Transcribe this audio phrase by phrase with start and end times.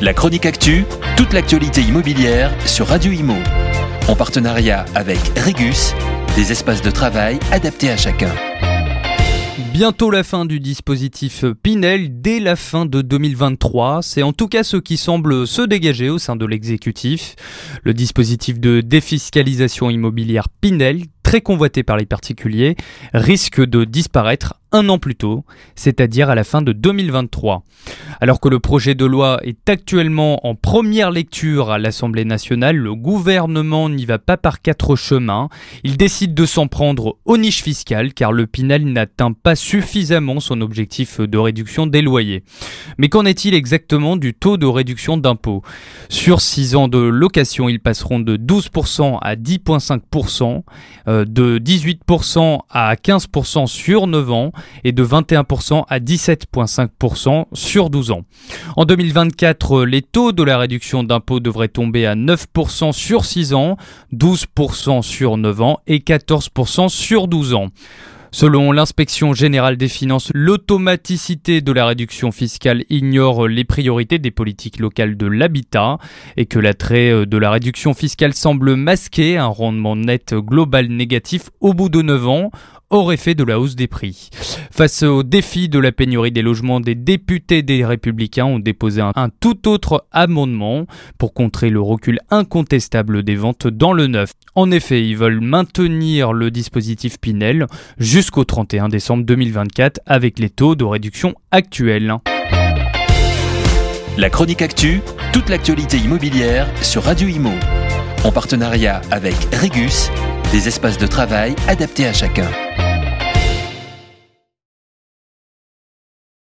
[0.00, 0.84] La chronique actu,
[1.16, 3.36] toute l'actualité immobilière sur Radio Imo.
[4.08, 5.94] En partenariat avec Regus,
[6.34, 8.30] des espaces de travail adaptés à chacun.
[9.72, 14.02] Bientôt la fin du dispositif Pinel, dès la fin de 2023.
[14.02, 17.36] C'est en tout cas ce qui semble se dégager au sein de l'exécutif.
[17.84, 21.04] Le dispositif de défiscalisation immobilière Pinel,
[21.34, 22.76] très convoité par les particuliers,
[23.12, 25.44] risque de disparaître un an plus tôt,
[25.76, 27.62] c'est-à-dire à la fin de 2023.
[28.20, 32.94] Alors que le projet de loi est actuellement en première lecture à l'Assemblée nationale, le
[32.94, 35.48] gouvernement n'y va pas par quatre chemins.
[35.84, 40.60] Il décide de s'en prendre aux niches fiscales car le Pinel n'atteint pas suffisamment son
[40.60, 42.42] objectif de réduction des loyers.
[42.98, 45.62] Mais qu'en est-il exactement du taux de réduction d'impôt
[46.08, 50.62] Sur 6 ans de location, ils passeront de 12% à 10,5%,
[51.06, 54.52] euh, de 18% à 15% sur 9 ans
[54.84, 58.22] et de 21% à 17,5% sur 12 ans.
[58.76, 63.76] En 2024, les taux de la réduction d'impôt devraient tomber à 9% sur 6 ans,
[64.12, 67.68] 12% sur 9 ans et 14% sur 12 ans.
[68.34, 74.80] Selon l'inspection générale des finances, l'automaticité de la réduction fiscale ignore les priorités des politiques
[74.80, 75.98] locales de l'habitat
[76.36, 81.74] et que l'attrait de la réduction fiscale semble masquer un rendement net global négatif au
[81.74, 82.50] bout de 9 ans
[82.94, 84.30] hors effet de la hausse des prix.
[84.70, 89.10] Face au défi de la pénurie des logements, des députés des Républicains ont déposé un,
[89.16, 90.86] un, tout autre amendement
[91.18, 94.32] pour contrer le recul incontestable des ventes dans le neuf.
[94.54, 97.66] En effet, ils veulent maintenir le dispositif Pinel
[97.98, 102.14] jusqu'au 31 décembre 2024 avec les taux de réduction actuels.
[104.16, 105.00] La chronique actu,
[105.32, 107.50] toute l'actualité immobilière sur Radio Imo.
[108.22, 110.12] En partenariat avec Regus,
[110.52, 112.48] des espaces de travail adaptés à chacun.